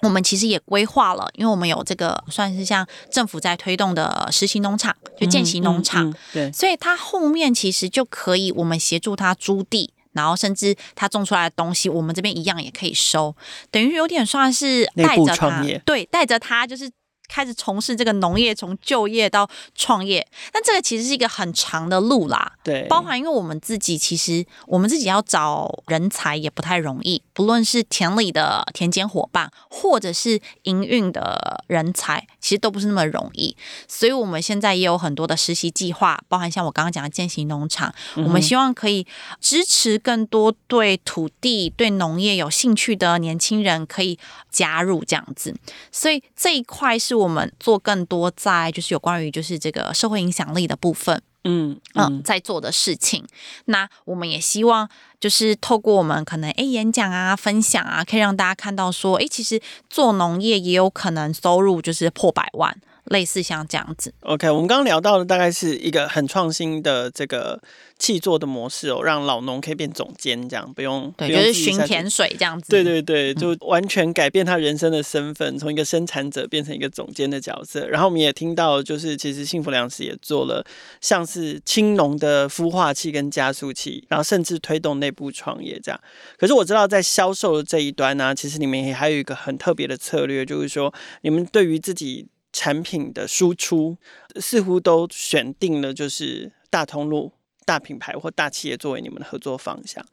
[0.03, 13.35] 我们其实也规划了，因为我们有这个算是像政府在推动的实习农场，就践行农场，嗯嗯嗯，对，所以他后面其实就可以我们协助他租地，然后甚至他种出来的东西，我们这边一样也可以收，
[13.71, 16.91] 等于有点算是带着他，对，带着他就是
[17.33, 22.53] 开始从事这个农业，从就业到创业，但这个其实是一个很长的路啦。
[22.63, 33.57] 对，包含因为我们自己其实我们自己要找人才也不太容易，不论是田里的田间伙伴，或者是营运的人才，其实都不是那么容易。
[33.89, 39.07] 所以我们现在也有很多的实习计划，包含像我刚刚讲的践行农场，嗯、我们希望可以
[39.41, 44.19] 支持更多对土地、对农业有兴趣的年轻人可以
[44.51, 45.57] 加入这样子。
[45.91, 47.22] 所以这一块是。
[47.22, 53.25] 我们做更多在就是有关于就是这个社会影响力的部分，嗯嗯、呃，在做的事情。
[53.67, 54.89] 那我们也希望
[55.21, 62.77] 就是透过我们可能诶演讲啊、分享啊，可以让大家看到说，诶其实做农业也有可能收入就是破百万。
[63.13, 67.61] 类似像这样子，OK，我们刚刚聊到的大概是一个很创新的这个
[67.99, 77.87] 气作的模式哦，让老农可以变总监，这样不用对，就是巡田水这样子，对对对，就完全改变他人生的身份，从、嗯、一个生产者变成一个总监的角色。
[77.87, 80.65] 然后我们也听到，就是其实幸福粮食也做了
[81.01, 86.01] 像是青农的孵化器跟加速器，然后甚至推动内部创业这样。
[86.39, 92.27] 可是我知道在销售的这一端呢、啊，其实你们也还有一个很特别的策略，就是说你们对于自己。
[92.53, 93.97] 产品的输出
[94.41, 97.33] 似乎都选定了，就是大通路、
[97.65, 100.05] 大品牌或大企业作为你们的合作方向。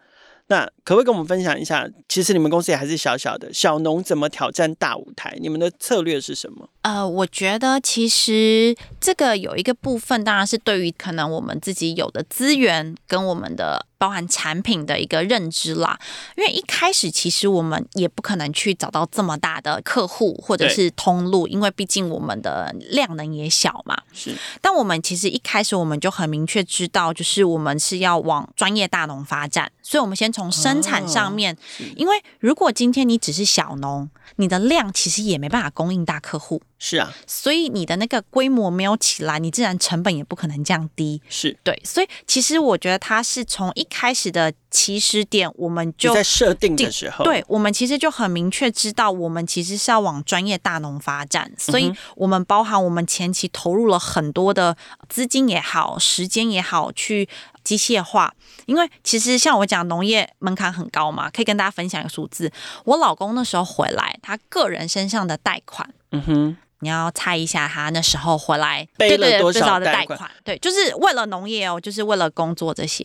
[0.47, 1.87] 那可不可以跟我们分享一下？
[2.07, 5.37] 其实你们公司也还是小小的，小农怎么挑战大舞台？
[5.39, 6.67] 你们的策略是什么？
[6.81, 15.99] 呃，我觉得其实这个有一个部分，当然是对于可能我们自己有的资源跟我们的包含产品的一个认知啦。
[16.35, 23.95] 因为一开始其实我们也不可能去找到这么大的客户或者是通路，因为毕竟我们的量能也小嘛。
[24.13, 24.35] 是。
[24.59, 31.57] 但我们其实一开始我们就很明确知道，就是我们是要往专业大农发展，所以我们先从从生产上面，
[31.97, 36.61] 因为如果今天你只是小农，你的量其实也没办法供应大客户。
[36.81, 41.21] 是啊，所以你的那个规模没有起来，你自然成本也不可能降低。
[41.27, 51.51] 是对，所以其实我觉得它是从一开始的起始点，我们就在设定的时候，对，我们其实就很明确知道，我们其实是要往专业大农发展。
[51.57, 54.77] 所以我们包含我们前期投入了很多的
[55.09, 57.27] 资金也好，时间也好，去
[57.61, 58.33] 机械化。
[58.67, 62.49] 因为其实像我讲，农业门槛很高嘛，可以跟大家分享一个数字。
[62.85, 66.57] 我老公那时候回来，他个人身上的贷款，嗯哼。
[66.81, 70.29] 你要猜一下，他那时候回来背了多少的贷款？
[70.43, 73.03] 对，就是为了农业哦，就是为了工作这些。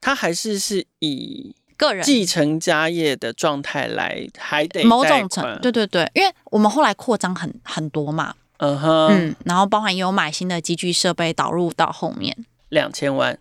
[0.00, 2.04] 他还是是以个人。
[2.04, 12.36] 继承家业的状态来，还得某种程，对对对，因为我们后来扩张很很多嘛，嗯哼，嗯，然后包含也有买新的机具设备导入到后面，
[12.68, 13.38] 两千万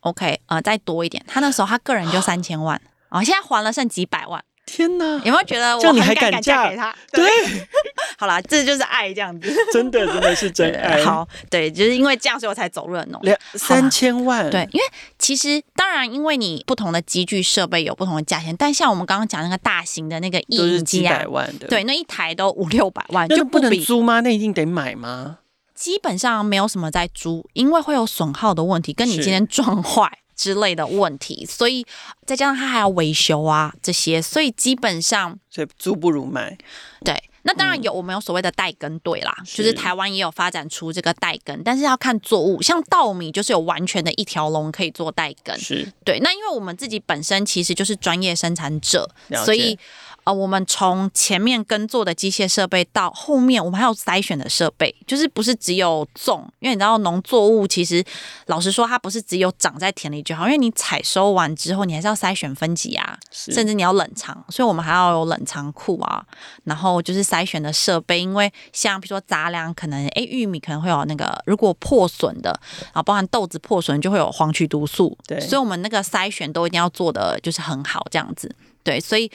[0.00, 2.80] ，OK，呃，再多一点，他那时候他个人就三千万，
[3.10, 4.44] 哦，现在还了剩几百万。
[4.66, 5.04] 天哪！
[5.24, 6.94] 有没有觉得我你还敢嫁给他？
[7.12, 7.24] 对，
[8.18, 11.02] 好啦，这就是爱，这样子， 真的真的是真爱。
[11.04, 13.30] 好，对，就是因为这样，所以我才走入农业。
[13.30, 14.84] 两三千万，对，因为
[15.18, 21.22] 其实当然，因为你不同的机具设备有不同的价钱，但像我们刚刚讲那个大型的那个印机啊，
[21.68, 24.20] 对，那一台都五六百万，就不能租吗？
[24.20, 25.38] 那一定得买吗？
[25.74, 30.18] 基本上没有什么在租，因为会有损耗的问题，跟你今天撞坏。
[30.34, 31.86] 之类的问题，所以
[32.26, 36.56] 再加上它还要维修啊这些，所以基本上，所以租不如买。
[37.04, 45.58] 对，那当然有，我们有所谓的代耕队啦，嗯、就是台湾也有发展出这个代耕，但是要看作物，像稻米就是有完全的一条龙可以做代耕。
[45.58, 49.08] 是对，那因为我们自己本身其实就是专业生产者，
[49.44, 49.78] 所以。
[50.24, 58.02] 呃，我们从前面耕作的机械设备到后面，我们还有筛选的设备，就是不是只有种，因为你知道农作物其实
[58.46, 66.24] 老实说，它不是只有长在田里就好，因为你采收完之后，你还是要筛选分级啊，甚至你要冷藏，所以我们还要有冷藏库啊，
[66.64, 78.50] 然后就是筛选的设备，因为像比如说杂粮，可能诶玉米可能会有那个如果破损的，然后包含豆子破损就会有黄曲毒素，对，所以我们那个筛选都一定要做的就是很好这样子。
[78.84, 79.28] 对，所以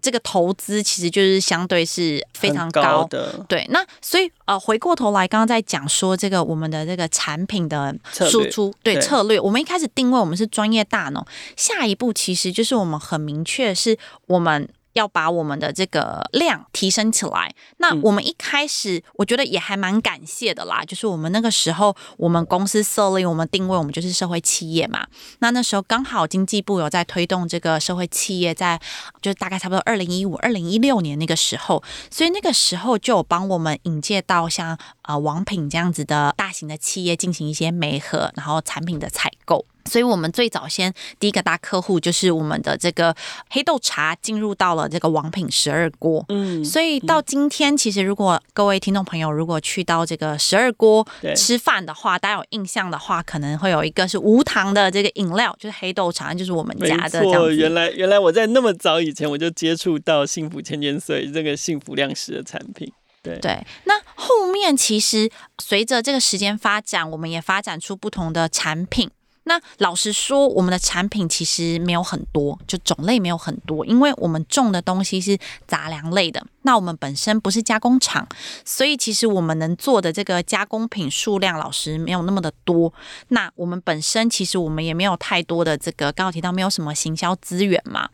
[0.00, 3.44] 这个投资其实就是相对是非常高，高的。
[3.48, 11.22] 对，那所以呃，回过头来，刚刚在讲说这个我们的这个产品的输出，对，对策略，我们一开始定位我们是专业大农，
[11.56, 14.68] 下一步其实就是我们很明确是我们。
[14.94, 17.54] 要把我们的这个量提升起来。
[17.78, 20.84] 那我们一开始，我觉得也还蛮感谢的啦。
[20.84, 25.06] 就是我们那个时候，我们公司设立，我们定位，我们就是社会企业嘛。
[25.38, 28.80] 那那时候刚好经济部有在推动这个社会企业，在
[29.20, 39.64] 就是大概差不多二零一五、二零一六年那个时候，所以那个时候就有帮我们引介到像呃王品这样子的大型的企业进行一些媒合，然后产品的采购。
[39.88, 43.14] 所以我们最早先第一个大客户就是我们的这个
[43.50, 46.24] 黑豆茶进入到了这个王品十二锅。
[46.28, 57.22] 嗯，所以到今天，其实如果各位听众朋友如果去到这个十二锅吃饭的话，大家有印象的话，可能会有一个是无糖的这个饮料，就是黑豆茶，就是我们家的。
[57.22, 62.92] 没错，原来原来我在那么早以前我就接触到幸福千千岁这个幸福量食的产品。
[63.22, 65.30] 对对，那后面其实
[65.62, 69.10] 随着这个时间发展，我们也发展出不同的产品。
[69.44, 75.36] 那老实说，我们的产品其实没有很多，就种类没有很多，因为我们种的东西是
[75.66, 76.44] 杂粮类的。
[76.62, 78.26] 那我们本身不是加工厂，
[78.64, 82.94] 所以其实我们能做的这个加工品数量，老实没有那么的多。
[83.28, 88.08] 那我们本身其实我们也没有太多的这个，刚刚提到没有什么行销资源嘛，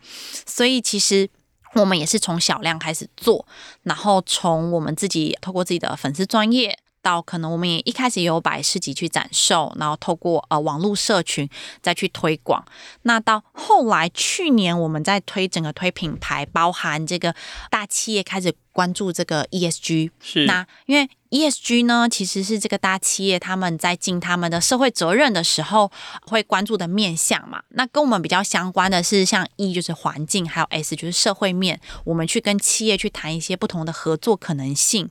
[0.47, 1.29] 所以其实
[1.75, 3.47] 我们也是从小量开始做，
[3.83, 6.79] 然后从我们自己透过自己的粉丝专业。
[7.09, 11.49] 到可能我们也一开始也有摆市集去展售，然后透过呃网络社群
[11.81, 12.63] 再去推广。
[13.03, 17.35] 那到后来去年我们在推整个推品牌，包含这个
[17.71, 21.09] 大企业开始关注这个 ESG，是那因为。
[21.31, 25.91] ESG 呢，其实是这个大企业他们在尽他们的社会责任的时候
[26.23, 27.63] 会关注的面向嘛。
[27.71, 35.09] 那跟我们比较相关的是，像 E 就是环境，还有 S 就是社会面，我们去跟企业去谈一些不同的合作可能性。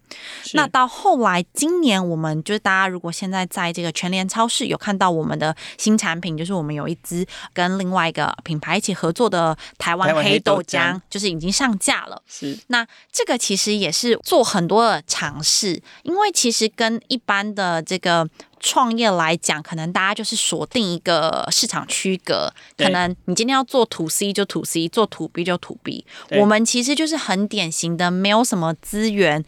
[0.54, 12.22] 那到后来，今年我们就是大家如果现在在这个全联超市有看到我们的新产品，就是我们有一支跟另外一个品牌一起合作的台湾黑豆浆，就是已经上架了。
[12.26, 15.82] 是，那这个其实也是做很多的尝试。
[16.08, 18.28] 因为其实跟一般的这个
[18.62, 26.06] 创业来讲，可能大家就是锁定一个市场区隔，可能你今天要做 to C 就 to C，做 to B 就 to B。
[26.32, 29.44] 我们其实就是很典型的，没有什么资源，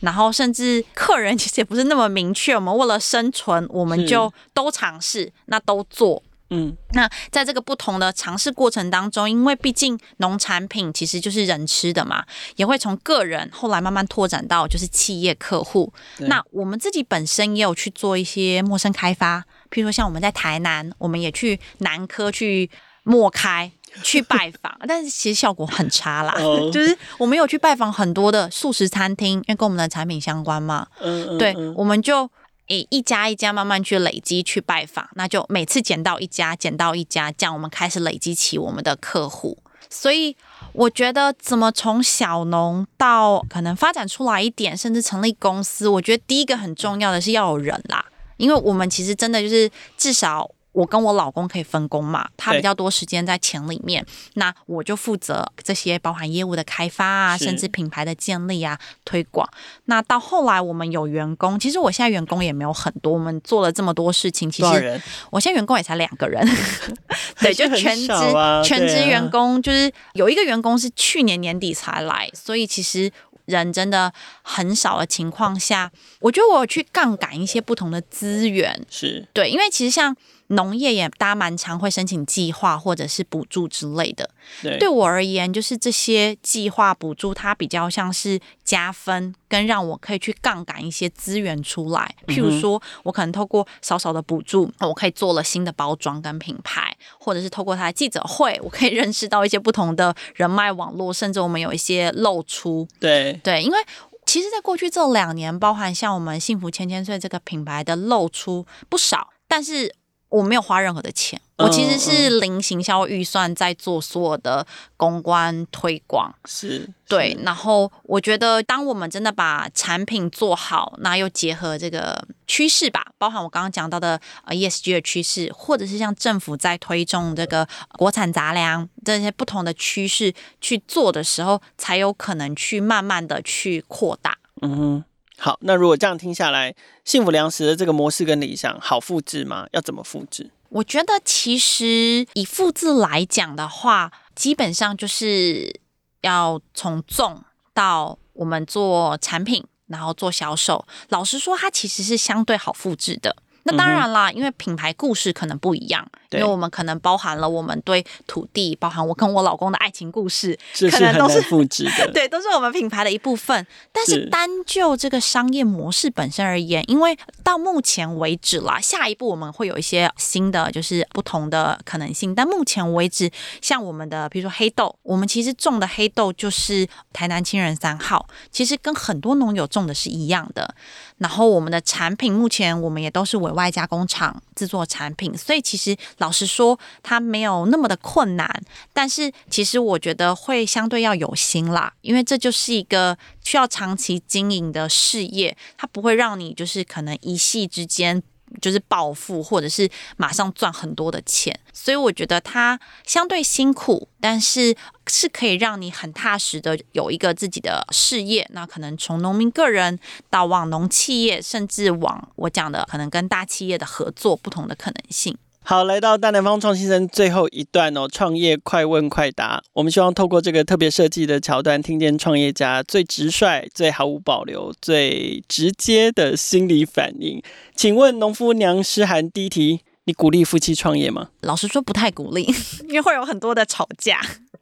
[0.00, 2.52] 然后甚至客人其实也不是那么明确。
[2.56, 6.20] 我们为了生存，我们就都尝试，那都做。
[6.54, 12.22] 嗯，那在这个不同的尝试过程当中，因为毕竟农产品其实就是人吃的嘛，
[12.56, 15.90] 也会从个人后来慢慢拓展到就是企业客户。
[16.18, 19.40] 那我们自己本身也有去做一些陌生开发，
[19.70, 22.70] 譬如说像我们在台南，我们也去南科去
[23.02, 23.72] 陌开
[24.02, 26.34] 去拜访， 但是其实效果很差啦。
[26.38, 26.70] Oh.
[26.70, 30.86] 就是我们有去拜访很多的素食餐厅，因为跟我们的产品相关嘛。
[31.00, 32.30] 嗯嗯，对，我们就。
[32.68, 39.58] 诶，一家一家慢慢去累积去拜访，那就每次捡到一家，捡到一家，这样我们开始累积起我们的客户。
[39.90, 40.36] 所以
[40.72, 48.06] 我觉得，怎么从小农到可能发展出来一点，甚至成立公司，我觉得第一个很重要的是要有人啦，
[48.36, 50.50] 因为我们其实真的就是至少。
[50.72, 54.04] 我跟我老公可以分工嘛，他比较多时间在钱里面，
[54.34, 59.48] 那我就负责这些包含业务的开发啊，甚至品牌的建立啊、推广。
[59.84, 65.00] 那到后来我们有员工，其实我现在员工也没有很多，我们做了这么多事情，其实
[65.30, 66.46] 我现在员工也才两个人，
[67.40, 73.12] 对，就全职、啊、全职员工，就是有一个员工是去年年底才来，所以其实。
[73.46, 74.10] 人真的
[74.42, 79.26] 很少的情况下，我觉得我有去杠杆一些不同的资源，是。
[79.32, 80.16] 对，因为其实像
[80.52, 84.30] 农业也大家蛮常会申请计划或者是补助之类的。
[84.62, 92.14] 对，对我而言，就是这些计划补助，它比较像是加分，跟让我可以去杠杆一些资源出来。
[92.26, 102.86] 譬如说，我可能透过少少的补助，我可以做了新的包装跟品牌，或者是透过他的记者会，我可以认识到一些不同的人脉网络，甚至我们有一些露出。
[103.00, 103.78] 对对，因为
[104.26, 109.94] 其实，在过去这两年，包含像我们幸福千千岁这个品牌的露出不少，但是。
[110.32, 114.66] 我没有花任何的钱，我其实是零行销预算在做所有的
[114.96, 117.36] 公关推广，是对。
[117.42, 127.68] 然后我觉得，当我们真的把产品做好，那又结合这个趋势吧，包含我刚刚讲到的呃 ESG 的趋势，或者是像政府在推动这个
[127.98, 134.38] 国产杂粮这些不同的趋势去做的时候，才有可能去慢慢的去扩大。
[134.62, 135.04] 嗯哼。
[135.44, 136.72] 好，那如果这样听下来，
[137.04, 139.66] 幸福粮食的这个模式跟理想好复制吗？
[139.72, 140.48] 要怎么复制？
[140.68, 145.80] 我觉得其实以复制来讲的话，基本上就是
[146.20, 147.42] 要从种
[147.74, 150.86] 到我们做产品，然后做销售。
[151.08, 153.34] 老实说，它其实是相对好复制的。
[153.64, 156.08] 那当然啦，因为品牌故事可能不一样，
[156.38, 160.56] 因为我们可能包含了我们对土地，包含我跟我老公的爱情故事，
[160.90, 163.66] 可能都是复制的， 对，都是我们品牌的一部分。
[163.90, 172.32] 但是单就这个商业模式本身而言，因为到目前为止啦，下一步我们会有一些新的，就是不同的可能性。
[172.32, 173.28] 但目前为止，
[173.60, 180.72] 像我们的，比如说黑豆，我们其实种的黑豆就是台南青人三号，其实跟很多农友种的是一样的。
[181.18, 181.32] 然。
[181.32, 188.48] 后我们的产品目前我们也都是委外加工厂制作产品，所以其实老实说，它没有那么的困难，
[188.92, 198.22] 但是其实我觉得会相对要有心啦，因为这就是一个需要长期经营的事业，它不会让你就是可能一夕之间。
[198.60, 208.46] 就是暴富，或者是马上赚很多的钱，所以我觉得它相对辛苦，但是是可以让你很踏实的有一个自己的事业。
[208.52, 209.98] 那可能从农民个人
[210.28, 215.34] 到网农企业，甚至往我讲的可能跟大企业的合作，不同的可能性。
[215.64, 219.62] 好，来到大南方创新生最后一段哦，创业快问快答。
[219.72, 227.40] 我们希望透过这个特别设计的桥段，听见创业家最直率、最毫无保留、最直接的心理反应。
[227.76, 231.28] 请问农夫娘诗涵第一题，你鼓励夫妻创业吗？
[231.42, 232.52] 老实说，不太鼓励，
[232.90, 234.20] 因为会有很多的吵架。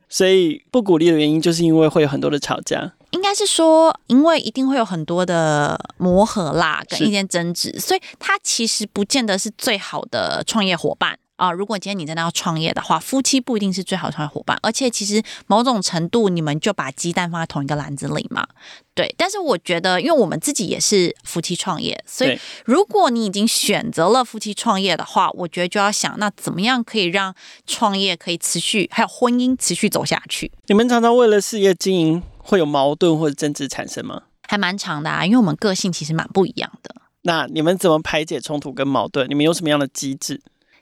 [0.09, 2.92] 所以不鼓励的原因，就是因为会有很多的吵架。
[3.11, 11.18] 应该是说，因为一定会有很多的磨合啦，跟意见争执，所以他其实不见得是最好的创业伙伴。
[11.36, 18.46] 啊，如果今天你真的要创业的话，夫妻不一定是最好的创业伙伴，而且其实某种程度你们就把鸡蛋放在同一个篮子里嘛。
[18.94, 27.34] 对，但是我觉得，因为我们自己也是夫妻创业，所以如果你已经选择了夫妻创业的话，我觉得就要想，那怎么样可以让
[27.66, 30.52] 创业可以持续，还有婚姻持续走下去？
[30.66, 34.22] 你们常常为了事业经营会有矛盾或者争执产生吗？
[34.49, 36.95] 还蛮长的啊，因为我们个性其实蛮不一样的。
[37.22, 39.28] 那你们怎么排解冲突跟矛盾？
[39.28, 40.41] 你们有什么样的机制？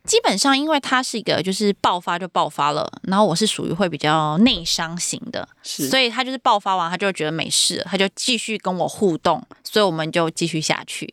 [0.09, 11.13] 基本上，因为他是一个就是爆发就爆发了，然后我是属于会比较内伤型的，是，所以他就是爆发完，他就觉得没事，他就继续跟我互动，所以我们就继续下去。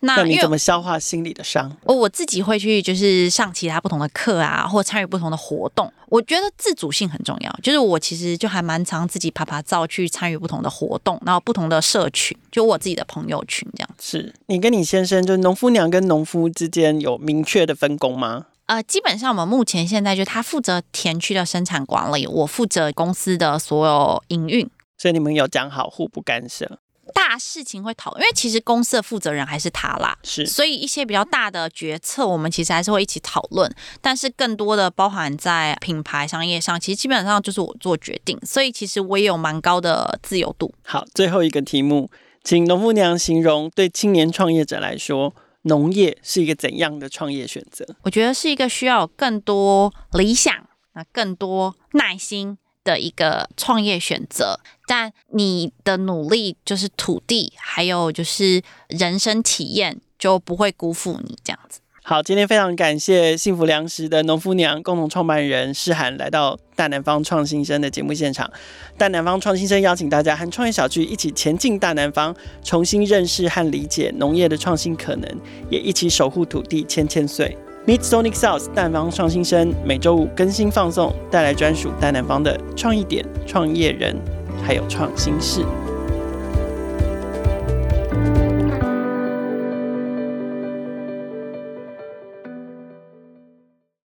[0.00, 1.74] 那，那你怎么消化心里的伤？
[1.84, 5.90] 我我自己会去就是上其他不同的课啊，或参与不同的活动。
[6.08, 13.90] 我觉得自主性很重要，就是我其实就还蛮常自己爬爬照去参与不同的活动，然后不同的社群，就我自己的朋友群这样。
[14.00, 18.46] 是你跟你先生，就农夫娘跟农夫之间有明确的分工吗？
[18.66, 26.78] 呃，基本上我们目前现在就他负责田区的生产管理，我负责公司的所有营运，所以你们有讲好互不干涉。
[27.12, 33.70] 大事情会讨论，因为其实公司的负责人还是他啦，是，所以一些比较大的决策，我们其实还是会一起讨论。
[34.00, 40.72] 但是更多的包含在品牌商业上，其实基本上就是我做决定，所以其实我也有蛮高的自由度。
[40.82, 42.10] 好，最后一个题目，
[42.44, 47.84] 请农夫娘形容对青年创业者来说，农业是一个怎样的创业选择？
[48.02, 50.54] 我觉得是一个需要更多理想，
[50.92, 52.58] 那更多耐心。
[52.84, 61.80] 的一个创业选择，但你的努力就是土地，还有就是人生体验，就不会辜负你这样子。
[62.06, 68.50] 好，今天非常感谢幸福粮食的农夫娘共同创办人诗涵来到大南方创新生的节目现场。
[68.98, 75.40] 大南方创新生邀请大家和创业小聚一起前进大南方，重新认识和理解农业的创新可能，
[75.70, 77.56] 也一起守护土地千千岁。
[77.86, 84.14] Meet Sonic South 大南方创新生每周五更新放送，带来专属大南方的创意点、创业人，
[84.62, 85.64] 还有创新事。